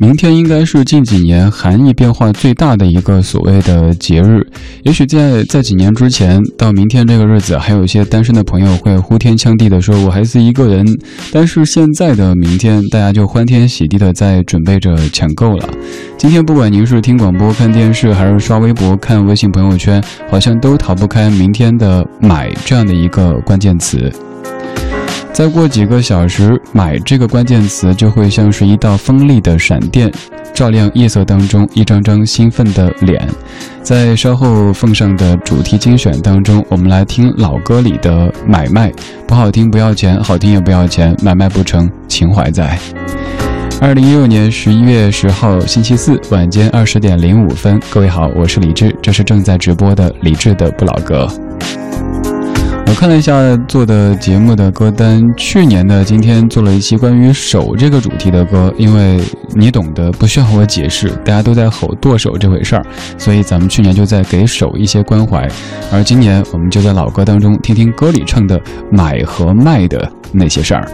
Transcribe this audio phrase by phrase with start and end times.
[0.00, 4.46] 明天应该是近几年含义变化最大的一个所谓的节日。
[4.84, 10.86] 也许在在几年之前，到明天这个日子，还有一些单身的朋友会呼天抢地的说“我还是一个人”。
[11.32, 15.68] 但是现在的明天，大家就欢天喜地的在准备着抢购了。
[16.16, 24.12] 今天不管您是听广播、看电视，还是刷微博、看微信朋友圈，好像都逃不开明天的“买”这样的一个关键词。
[25.32, 30.10] 再过几个小时，“买”这个关键词就会像是一道锋利的闪电，
[30.52, 33.24] 照亮夜色当中一张张兴奋的脸。
[33.80, 38.92] 在稍后奉上的主题精选当中，我们来听老歌里的“买卖”，
[39.28, 42.76] 不好听不要钱，好听也不要钱，买卖不成，情怀在。
[43.80, 51.28] 二零一六年十一月十号星期四晚间二十点零五分，各位好，我是李志，这是正在直播的李志的不老歌。
[52.88, 59.20] 我看了一下做的节目的歌单，去年的今天做了一期关于手这个主题的歌，因为
[59.54, 62.86] 你懂得，不需要我解释，大家都在吼剁手这回事儿，
[63.18, 65.46] 所以咱们去年就在给手一些关怀，
[65.92, 68.58] 而今年我们就在老歌当中听听歌里唱的
[68.90, 70.10] 买和卖的。
[70.32, 70.88] 那些事儿。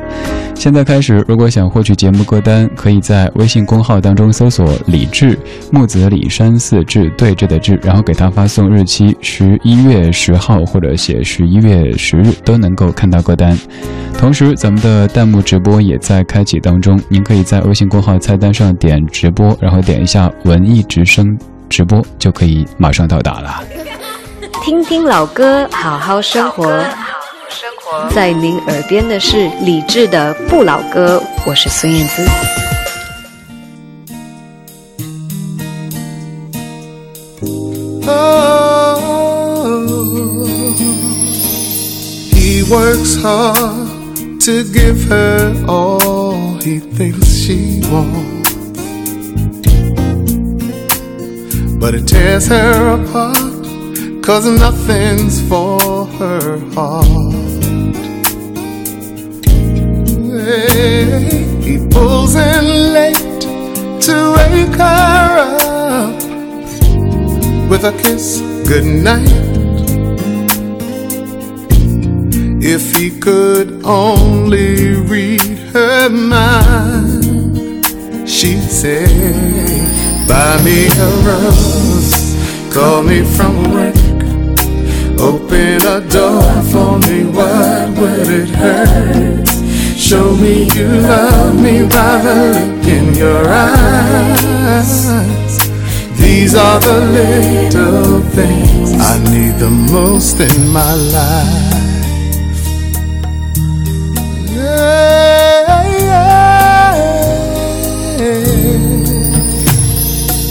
[0.54, 5.36] 现在开始，如果想获取节目歌单，可以在微信公号当中搜索“李志
[5.70, 13.58] 木子李山寺志对峙的志”，然后给他发送日期十一月十号或者写十一月十日，都能够看到歌单。
[14.16, 21.36] 同时，咱们的弹幕直播也在开启当中，您可以在微信公号菜单上点直播，然后点一下文艺之声
[21.68, 23.62] 直播，就可以马上到达了。
[24.62, 26.80] 听听老歌，好好生活。
[28.14, 32.22] 在您耳边的是李志的《不老歌》，我是孙燕姿。
[42.32, 43.88] He works hard
[44.40, 48.52] to give her all he thinks she wants,
[51.78, 57.43] but it tears her apart, cause nothing's for her heart.
[60.44, 63.40] He pulls in late
[64.02, 66.22] to wake her up
[67.70, 69.26] with a kiss goodnight.
[72.62, 75.40] If he could only read
[75.72, 77.86] her mind,
[78.28, 79.06] she'd say,
[80.28, 82.36] Buy me a rose,
[82.70, 83.96] call me from work,
[85.18, 89.53] open a door for me, what would it hurt?
[90.14, 94.92] Show me you love me by the look in your eyes.
[96.20, 101.82] These are the little things I need the most in my life.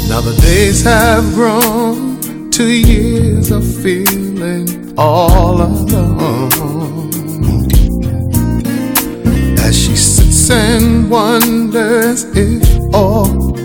[0.09, 6.83] Now the days have grown to years of feeling all alone
[10.50, 13.56] and wonders if all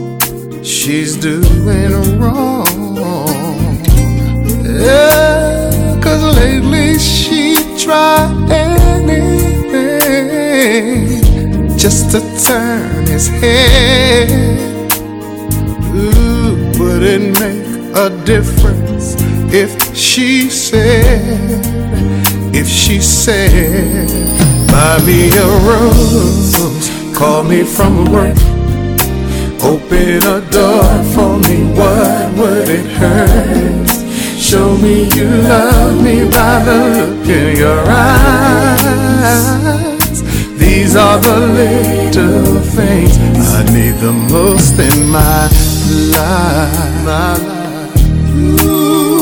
[0.63, 2.67] she's doing wrong.
[4.65, 9.89] Yeah, cause lately she tried anything
[11.77, 14.31] just to turn his head.
[15.95, 17.67] Ooh, would it make
[17.97, 19.17] a difference
[19.53, 21.65] if she said,
[22.55, 24.09] if she said,
[24.71, 26.57] Buy me a rose,
[27.17, 28.37] call me from work.
[29.63, 33.89] Open a door for me, what would it hurt?
[34.39, 38.89] Show me you love me by the look in your eyes.
[40.59, 45.49] These are the little things I need the most in my
[46.17, 47.47] life.
[48.35, 49.19] Ooh.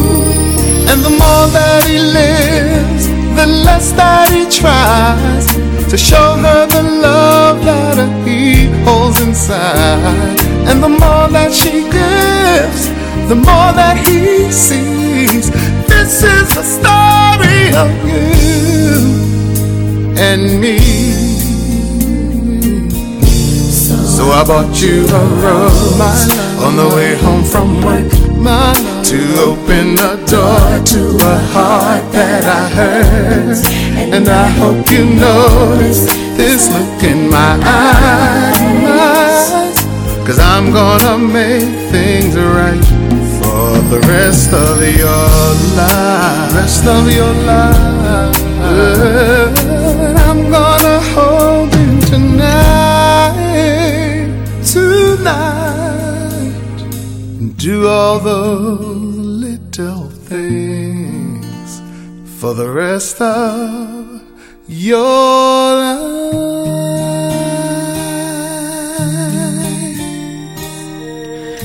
[0.90, 2.75] And the more that he lives,
[3.36, 5.46] the less that he tries
[5.90, 10.40] to show her the love that he holds inside.
[10.68, 12.88] And the more that she gives,
[13.28, 15.50] the more that he sees.
[15.86, 18.96] This is the story of you
[20.18, 20.78] and me.
[24.16, 26.24] So I bought you a rose
[26.64, 32.68] on the way home from work to open the door to a heart that I
[32.74, 33.56] heard.
[34.12, 36.06] And I hope you notice
[36.36, 38.98] this look in my eyes.
[40.26, 42.84] Cause I'm gonna make things right
[43.38, 46.52] for the rest of your life.
[46.52, 48.34] Rest of your life.
[50.26, 50.95] I'm gonna
[57.65, 61.81] do all the little things
[62.39, 64.21] for the rest of
[64.67, 66.01] your life.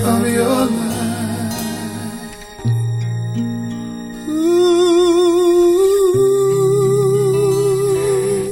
[0.02, 0.82] Of your life.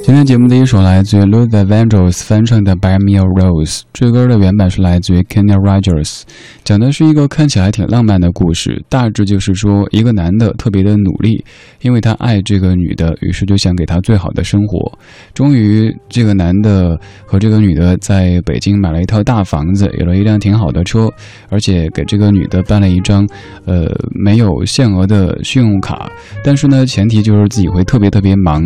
[0.03, 6.21] 今天节目的一首来自于 Luther Vandross 翻唱的《Buy Me a Rose》，这歌的原版是来自于 Kenny Rogers，
[6.70, 11.44] 讲的是一个看起来挺浪漫的故事，大致就是说一个男的特别的努力，
[11.80, 14.96] 因为他爱这个女的，于是就想给她最好的生活。
[15.34, 16.96] 终于，这个男的
[17.26, 21.08] 和这个女的在北京买了一套大房子，有了一辆挺好的车，
[21.48, 23.26] 而且给这个女的办了一张，
[23.64, 23.90] 呃，
[24.24, 26.08] 没有限额的信用卡。
[26.44, 28.62] 但是呢，前提就是自己会特别特别忙，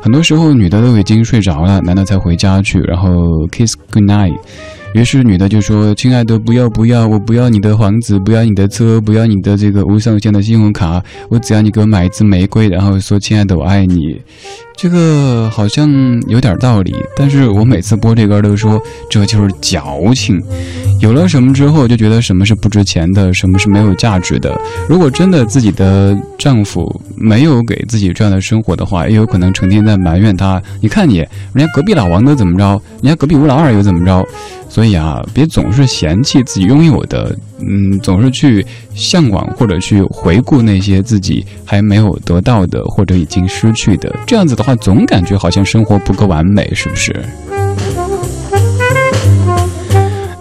[0.00, 3.10] 很多时候女的都已经睡着了，男的才回家去，然后
[3.48, 4.32] kiss good night。
[4.94, 14.20] 于是女的就说：“亲爱的，不要不要，我不要你的房子，不要你的车，不要你的这个无上限的信用卡，我只要你给我买一支玫瑰。”然后说：“亲爱的，我爱你。”
[14.82, 15.88] 这个好像
[16.26, 20.42] 有点道理，但是我每次播这歌都说这就是矫情。
[20.98, 24.60] 有了什么之后，就觉得什么是不值钱的，什么是没有价值的。
[24.88, 30.60] 如果真的自己的丈夫没有给自己这样的生活的话，也有可能成天在埋怨他。
[30.80, 31.18] 你看你，
[31.52, 34.26] 人家隔壁老王都怎么着，人家隔壁吴老二又怎么着。
[34.68, 38.64] 所以啊，别总是嫌弃自己拥有的，嗯，总是去
[38.94, 44.14] 向往或者去回顾那些自己还没有得到的或者已经失去的。
[44.26, 47.14] 这样子的话，总感觉好像生活不够完美，是不是？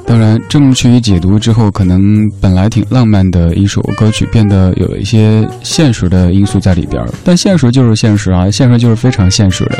[0.05, 7.01] 当然，这么去解读之后，可能本来挺浪漫的一首歌曲，变得有一些现实的因素在里边。
[7.23, 9.79] 但现实就是现实啊，现实就是非常现实的。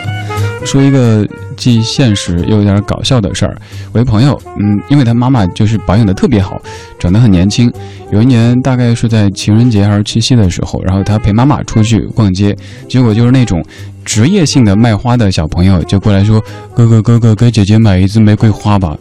[0.63, 1.27] 说一个
[1.62, 3.56] 既现实又有点搞笑的事儿。
[3.92, 6.60] 我一朋友，嗯，因为他妈妈就是保养的特别好，
[6.98, 7.72] 长得很年轻。
[8.12, 12.58] 有一年大概是在情人节还是七夕的时候，然后他陪妈妈出去逛街，
[12.90, 13.63] 结果就是那种
[14.04, 16.44] 职业性的卖花的小朋友就过来说
[16.75, 18.98] ：“哥哥哥哥，给姐姐买一支玫瑰花吧。”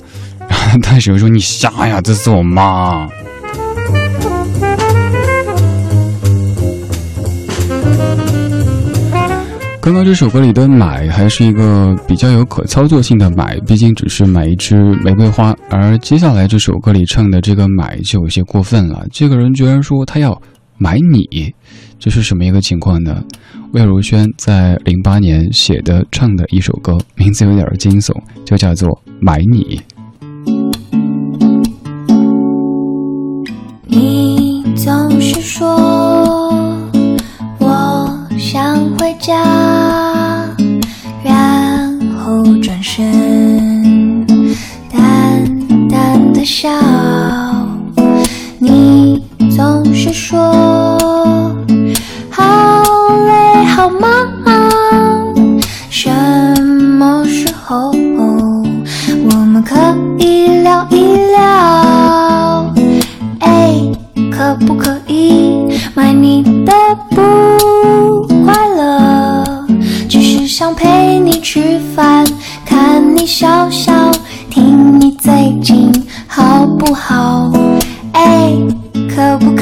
[0.46, 3.08] 然后他时候说：“你瞎呀，这是我妈。”
[9.82, 15.56] 刚刚这首歌里的买还是一个比较有可操作性的买，毕竟只是买一支玫瑰花。
[15.70, 20.38] 而接下来这首歌里唱的这个买就有些过分了，这个人居然说他要
[20.76, 21.50] 买你，
[21.98, 23.24] 这是什么一个情况呢？
[23.72, 28.12] 魏如萱在零八年写的唱的一首歌，名字有点惊悚，
[28.44, 28.88] 就叫做
[29.18, 29.80] 《买你》。
[33.86, 35.89] 你总是说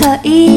[0.08, 0.47] 可不可以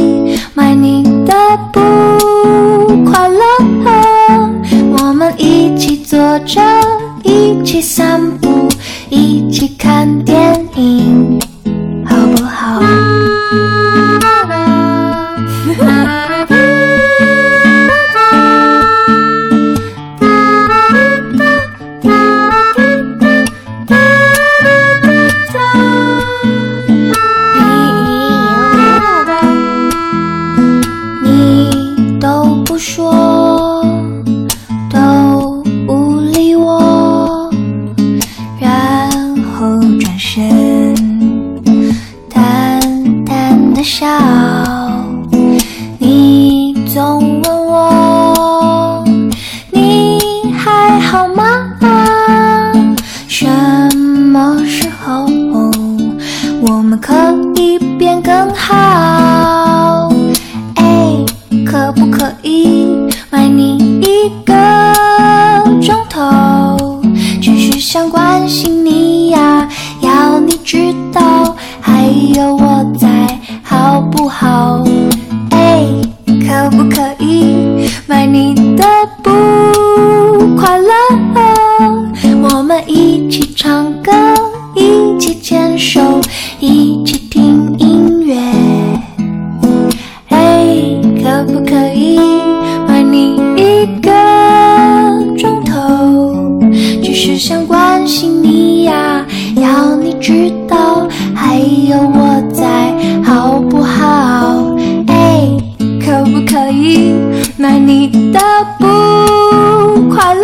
[108.31, 108.39] 的
[108.79, 110.41] 不快乐？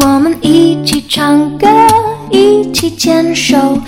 [0.00, 1.66] 我们一起唱歌，
[2.30, 3.78] 一起牵手，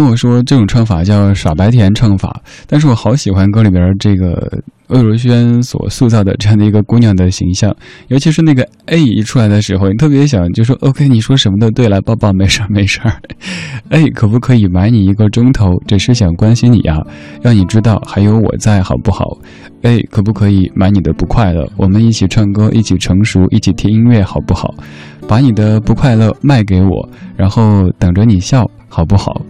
[0.00, 4.50] 跟我说这种唱法叫傻白甜唱法，但是我好喜欢歌里边这个
[4.88, 7.70] 魏如萱所塑造的这样的一个姑娘的形象，
[8.08, 13.12] 尤其是那个 A 一出来的时候，你特别想就说 OK，你说什么都对，来抱抱，没事儿没事儿。
[13.90, 15.78] 哎，可不可以买你一个钟头？
[15.86, 16.96] 只是想关心你呀，
[17.42, 19.36] 让你知道还有我在，好不好？
[19.82, 21.70] 哎，可不可以买你的不快乐？
[21.76, 24.74] 我们一起唱歌，一起成熟，一起听音乐，好不好？
[25.28, 29.42] 把你的不快乐卖给我，然后等着你笑，好不好？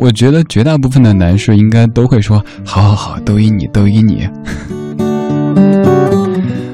[0.00, 4.26] 我觉得绝大部分的男士应该都会说：“好好好，都依你，都依你。”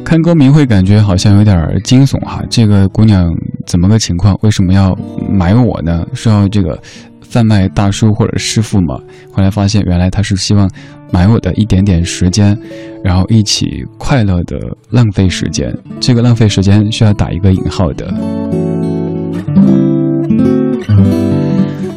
[0.06, 3.28] 看歌名会感觉好像有点惊悚哈，这个姑娘
[3.66, 4.38] 怎么个情况？
[4.42, 4.97] 为什么要
[5.28, 6.06] 买我呢？
[6.14, 6.80] 是要这个
[7.21, 8.97] 贩卖大叔或者师傅吗？
[9.33, 10.71] 后来发现，原来她是希望
[11.11, 12.56] 买我的一点点时间，
[13.02, 14.56] 然后一起快乐的
[14.90, 15.76] 浪费时间。
[15.99, 18.14] 这个浪费时间需要打一个引号的。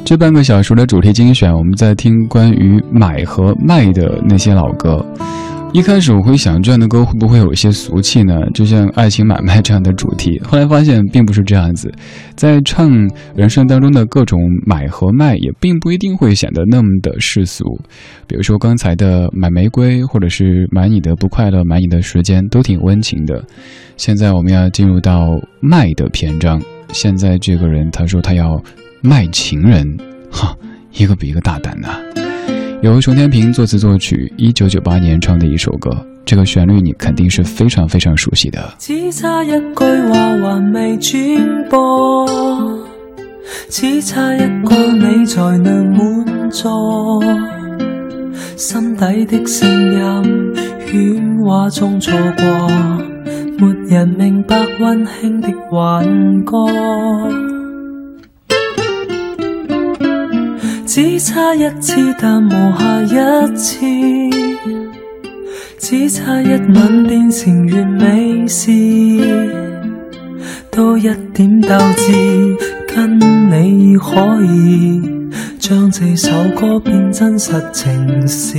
[0.10, 5.06] 这半个小时的主题精选，我们在听关于买和卖的那些老歌。
[5.72, 8.42] 一开始我会想，这样的歌会不会有一些俗气呢？
[8.52, 10.40] 就像爱情买卖这样的主题。
[10.40, 11.94] 后来发现并不是这样子，
[12.36, 12.90] 在唱
[13.36, 17.64] 人生当中的各种买和卖，也并不一定会显得那么的世俗。
[18.26, 23.46] 比如说刚才的买玫瑰，或者是买你的不快乐，买你的时间，都挺温情的。
[23.96, 26.60] 现在我们要进入到卖的篇章。
[26.94, 28.60] 现在这个人他说他要。
[29.02, 29.98] 卖情人，
[30.30, 30.54] 哈，
[30.92, 31.88] 一个比一个大胆呐！
[32.82, 35.90] 由熊天平作词作曲，一九九八年唱的一首歌，
[36.26, 38.74] 这个旋律你肯定是非常非常熟悉的。
[38.78, 42.28] 只差一句话还未转播，
[43.70, 47.24] 只差一个你才能满座，
[48.58, 50.54] 心底的声音
[50.86, 52.46] 喧哗中错过，
[53.58, 56.06] 没人明白温馨的挽
[56.44, 56.58] 歌。
[61.02, 63.80] 只差一次，但无下一次。
[65.78, 68.70] 只差一吻，变成完美事。
[70.70, 72.12] 多一点斗志，
[72.86, 74.14] 跟你可
[74.44, 75.02] 以
[75.58, 78.58] 将这首歌变真实情事。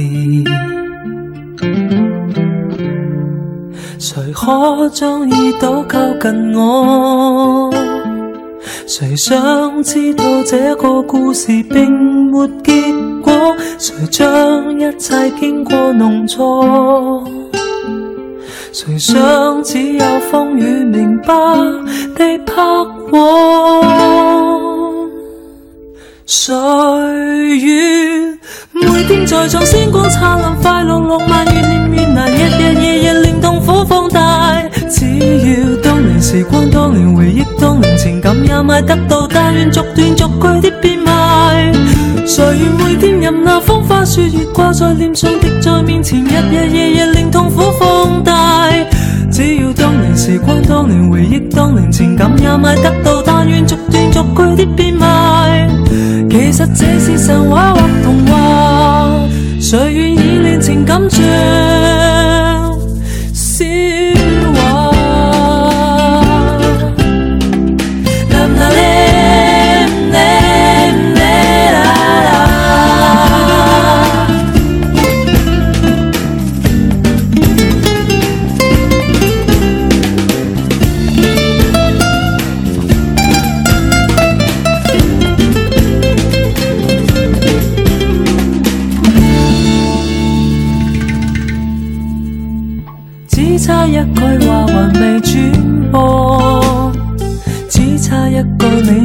[3.98, 7.49] 谁可将耳朵靠近我？
[8.92, 11.88] 谁想知道这个故事并
[12.28, 12.72] 没结
[13.22, 13.56] 果？
[13.78, 17.24] 谁将一切经过弄错？
[18.72, 21.32] 谁想只有风雨明白
[22.16, 22.52] 地拍
[23.08, 23.80] 和？
[26.26, 26.52] 谁
[27.58, 28.38] 愿
[28.72, 34.49] 每天在场星光灿烂，快乐浪漫越念越难，日日夜夜令痛苦放大。
[34.90, 41.72] 只要当年时光，当年回忆，当年情感也买得到，但愿逐段逐句的变卖。
[42.26, 48.68] 谁愿每天任那风花雪月挂在脸上，滴在面前，日日夜夜令痛苦放大。
[49.30, 55.68] 只要当年时光，当年回忆，当年情感也买得到，但愿逐段逐句的变卖。
[56.28, 59.08] 其实这是神话或童话，
[59.60, 61.22] 谁愿意令情感像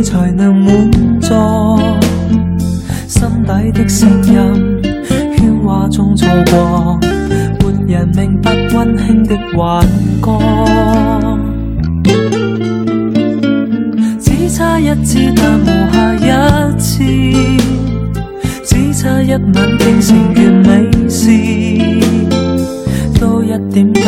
[0.03, 1.33] 才能满足
[3.07, 4.81] 心底的声音，
[5.37, 6.99] 喧哗中错过，
[7.59, 9.85] 没人明白温馨的幻
[10.21, 10.39] 觉。
[14.19, 17.03] 只差一次，但无下一次；
[18.63, 21.29] 只差一吻，变成完美事，
[23.19, 24.01] 多一点斗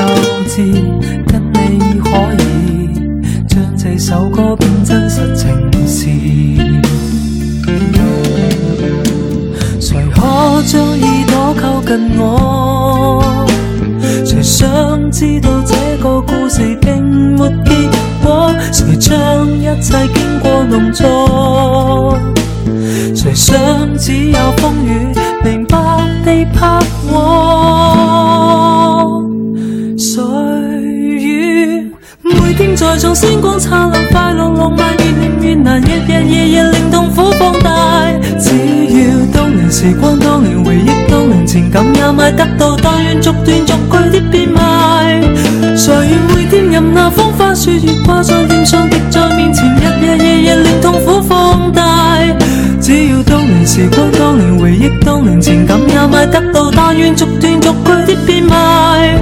[0.47, 0.61] 志。
[12.17, 13.45] 我？
[14.25, 17.03] 谁想知道这个故事并
[17.35, 17.89] 没结
[18.23, 18.53] 果？
[18.71, 22.17] 谁将一切经过弄错？
[23.15, 23.55] 谁想
[23.97, 25.06] 只有风雨
[42.07, 45.21] 也买得到，但愿逐段逐句的变卖。
[45.75, 51.83] 谁愿每天任那风花雪月挂在脸上，滴在面前，日日夜夜令痛苦放大。
[52.79, 59.19] 只要当年时光，当年回忆，当年情感也买得到，但愿逐段逐句的变卖。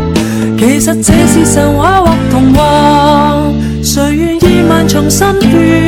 [0.59, 3.41] 其实这是神话或童话，
[3.81, 5.84] 谁愿意漫长心血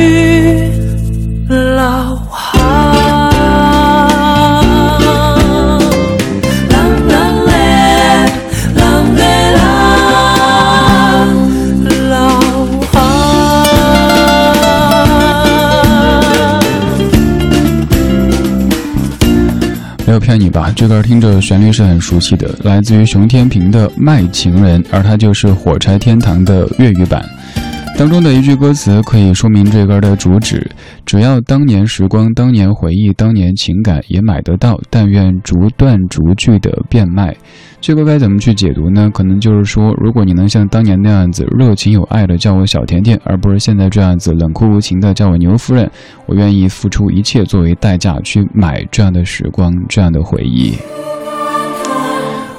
[20.78, 27.28] 这歌听着旋律是很熟悉的，来自于熊天平的《卖情人》，而它就是火柴天堂的粤语版。
[27.96, 30.64] 当中的一句歌词可以说明这歌的主旨：
[31.08, 37.34] 只要当年时光、当年回忆、当年情感也买得到，但愿逐段逐句的变卖。
[37.80, 39.08] 这个该怎么去解读呢？
[39.14, 45.90] 可能就是说，如果你能像当年那样子热情有爱的叫我小甜甜，而不是现在这样子冷酷无情的叫我牛夫人，
[46.26, 50.74] 我愿意付出一切作为代价去买这样的时光、这样的回忆。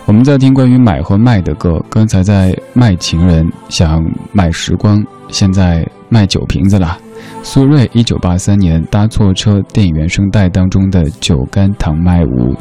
[0.08, 6.98] 我们在听关于买和卖的歌，刚才在卖情人，想买时光，现在卖酒瓶子了。
[7.44, 12.54] 苏芮一九八三年搭错车电影原声带当中的《酒干倘卖无》，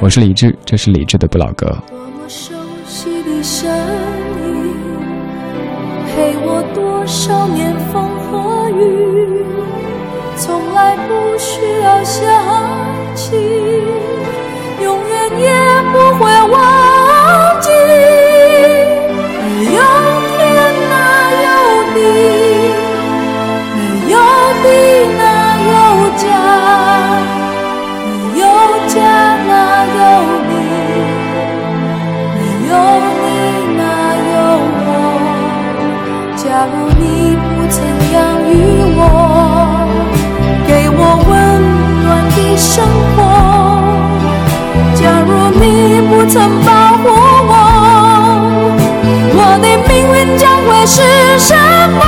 [0.00, 1.66] 我是李志，这是李志的不老歌。
[1.88, 2.54] 多么熟
[2.86, 4.72] 悉的声音，
[6.06, 9.44] 陪我多少年风和雨，
[10.36, 12.24] 从来不需要想
[13.14, 13.36] 起，
[36.60, 37.80] 假如你不曾
[38.12, 38.52] 养育
[38.94, 39.00] 我，
[40.68, 41.32] 给我温
[42.04, 42.84] 暖的生
[43.16, 43.16] 活，
[44.94, 45.64] 假如你
[46.02, 46.68] 不曾保
[46.98, 47.08] 护
[47.48, 47.52] 我，
[49.32, 51.00] 我的命运将会是
[51.38, 51.56] 什
[51.96, 52.02] 么？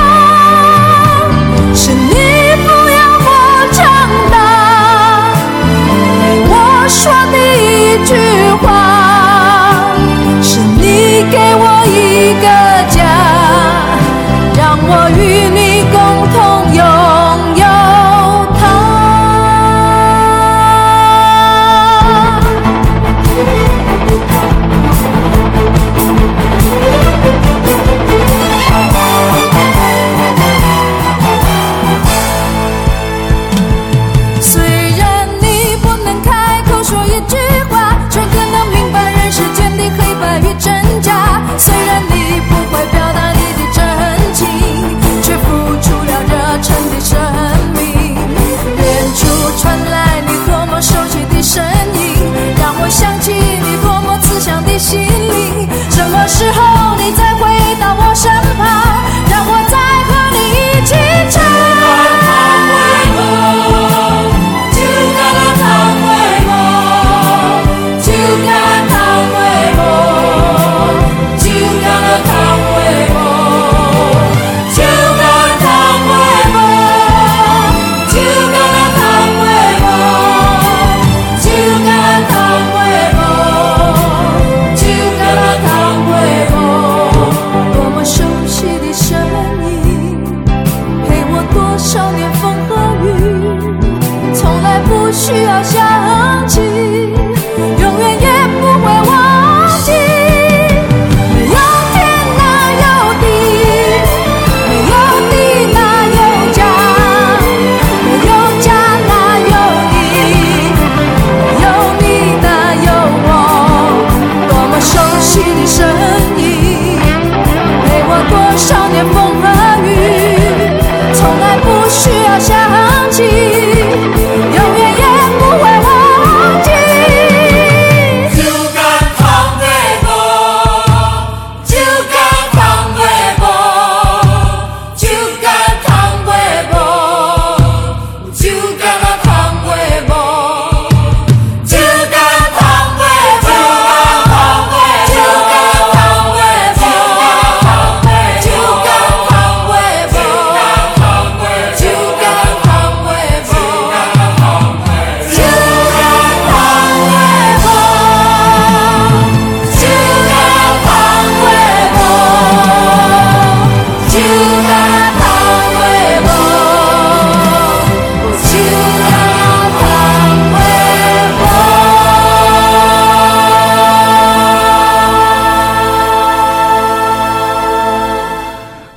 [1.73, 2.13] 是你
[2.61, 3.27] 抚养我
[3.71, 3.81] 长
[4.29, 5.33] 大，
[5.65, 6.53] 对我
[6.87, 8.13] 说的一句
[8.61, 8.63] 话。
[10.43, 12.45] 是你给我一个，
[14.85, 15.62] 我与你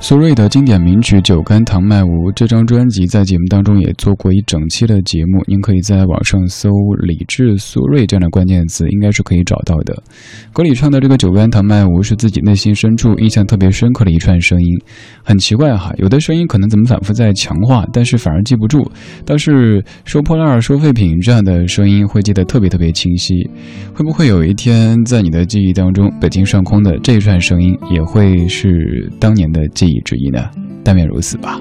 [0.09, 6.71] 苏芮的经典名曲《酒干倘卖无》这张专辑在节目当中也做过一整期的节目，您可以在网上搜
[7.03, 10.01] “李志、苏芮”这样的关键词，应该是可以找到的。
[10.53, 14.69] 歌里唱的这个“酒干倘卖无”是自己内心深处印象特别深刻的一串声音，
[15.25, 18.89] 很奇怪哈，有的声音可能怎么反复在强化，但是反而记不住；
[19.25, 23.35] 但是收破烂、收废品这样的声音会记得特别特别清晰。
[23.93, 30.51] 会不会有一天在你的记忆当中，北京上空的这一串声音也会是当年的记忆之一呢？
[30.85, 31.61] 但愿如此吧。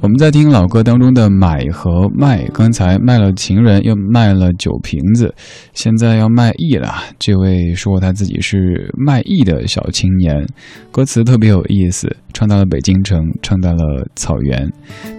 [0.00, 5.34] 我们在听老歌当中的买和卖，刚才卖了情人，又卖了酒瓶子，
[5.74, 6.94] 现在要卖艺了。
[7.18, 10.46] 这位说他自己是卖艺的小青年，
[10.90, 14.72] 歌词特别有意思，唱到了北京城，唱到了草原。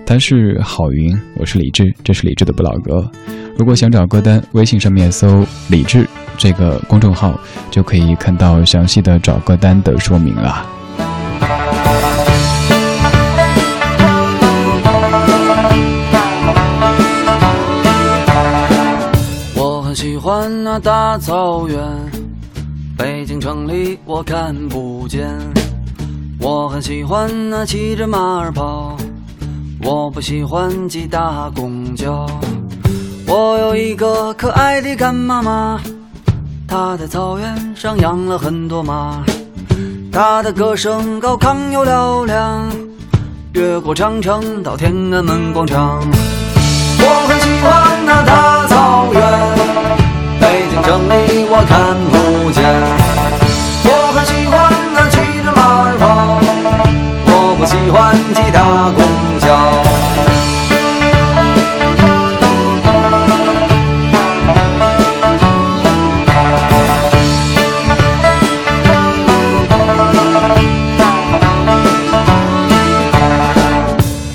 [0.05, 3.07] 他是郝云，我是李志，这是李志的不老歌。
[3.57, 6.07] 如果想找歌单，微信上面搜“李志”
[6.39, 10.65] 这个公众号，就可以看到详细的找歌单的说明了。
[19.95, 21.77] 喜欢那大草原，
[22.97, 25.27] 北京城里我看不见。
[26.39, 28.95] 我很喜欢那骑着马儿跑，
[29.83, 32.25] 我不喜欢挤大公交。
[33.27, 35.79] 我有一个可爱的干妈妈，
[36.67, 39.23] 她在草原上养了很多马，
[40.11, 42.71] 她的歌声高亢又嘹亮，
[43.53, 45.99] 越过长城到天安门广场。
[47.03, 49.80] 我很喜欢那大草原。
[50.51, 52.61] 北京城里我看不见，
[53.85, 54.53] 我很喜欢
[54.93, 56.03] 那骑着马儿跑，
[57.25, 57.95] 我不喜欢
[58.35, 58.59] 挤大
[58.91, 58.99] 公
[59.39, 59.47] 交。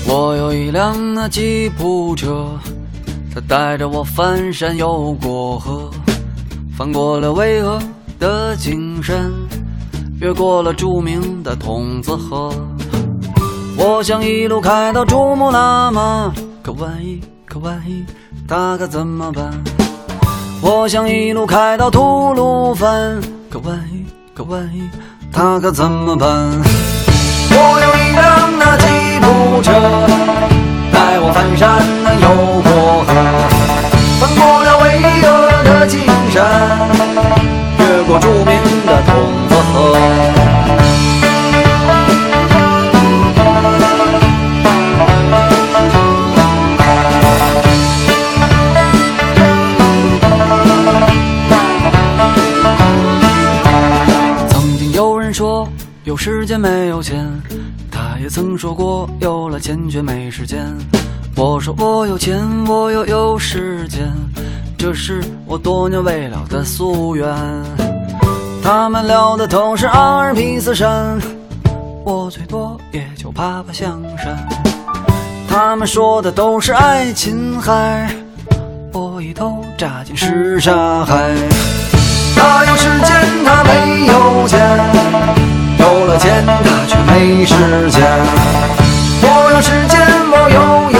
[0.07, 2.57] 我有一辆那吉普车，
[3.31, 5.91] 它带着我翻山又过河。
[6.77, 7.81] 翻过了巍峨
[8.19, 9.33] 的景山，
[10.21, 12.53] 越过了著名的筒子河。
[13.75, 18.05] 我想一路开到珠穆朗玛，可万一，可万一，
[18.47, 19.51] 他可怎么办？
[20.61, 24.87] 我想一路开到吐鲁番，可万一，可万一，
[25.33, 26.29] 他可怎么办？
[27.49, 28.85] 我有一辆那吉
[29.19, 29.71] 普车，
[30.93, 31.81] 带我翻山
[32.21, 32.27] 又
[32.61, 33.09] 过河，
[34.19, 34.85] 翻过了巍
[35.23, 35.36] 峨
[35.79, 35.99] 的景。
[36.31, 36.89] 山，
[37.79, 38.45] 越过著名
[38.85, 39.15] 的筒
[39.47, 39.95] 子河。
[54.49, 55.67] 曾经有人说
[56.03, 57.25] 有时间没有钱，
[57.91, 60.59] 他也曾说过有了钱却没时间。
[61.35, 64.07] 我说我有钱，我又有时间。
[64.87, 67.27] 这是我多年未了的夙愿。
[68.63, 71.19] 他们聊的都是阿尔卑斯山，
[72.05, 74.47] 我最多也就爬爬香山。
[75.49, 78.09] 他们说的都是爱琴海，
[78.93, 81.35] 我一头扎进什刹海。
[82.33, 84.57] 他有时间，他没有钱；
[85.79, 88.01] 有了钱，他却没时间。
[89.21, 89.99] 我有时间，
[90.31, 90.96] 我有。